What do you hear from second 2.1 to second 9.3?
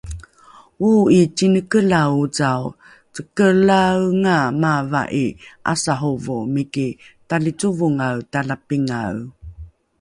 ocao cekeelaenga maava'i 'asahovo miki talicovongae talapingae